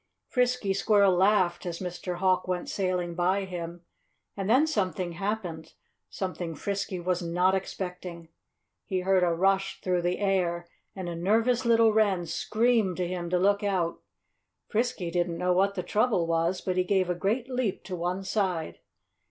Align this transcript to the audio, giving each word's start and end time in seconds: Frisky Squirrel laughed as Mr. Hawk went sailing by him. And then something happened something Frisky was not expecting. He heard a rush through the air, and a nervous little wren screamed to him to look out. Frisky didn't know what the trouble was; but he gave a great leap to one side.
Frisky 0.25 0.73
Squirrel 0.73 1.15
laughed 1.15 1.63
as 1.63 1.77
Mr. 1.77 2.15
Hawk 2.15 2.47
went 2.47 2.67
sailing 2.67 3.13
by 3.13 3.45
him. 3.45 3.83
And 4.35 4.49
then 4.49 4.65
something 4.65 5.11
happened 5.11 5.73
something 6.09 6.55
Frisky 6.55 6.99
was 6.99 7.21
not 7.21 7.53
expecting. 7.53 8.29
He 8.83 9.01
heard 9.01 9.21
a 9.21 9.27
rush 9.29 9.79
through 9.81 10.01
the 10.01 10.17
air, 10.17 10.67
and 10.95 11.07
a 11.07 11.15
nervous 11.15 11.65
little 11.65 11.93
wren 11.93 12.25
screamed 12.25 12.97
to 12.97 13.07
him 13.07 13.29
to 13.29 13.37
look 13.37 13.61
out. 13.63 14.01
Frisky 14.69 15.11
didn't 15.11 15.37
know 15.37 15.53
what 15.53 15.75
the 15.75 15.83
trouble 15.83 16.25
was; 16.25 16.61
but 16.61 16.77
he 16.77 16.83
gave 16.83 17.07
a 17.07 17.13
great 17.13 17.47
leap 17.47 17.83
to 17.83 17.95
one 17.95 18.23
side. 18.23 18.79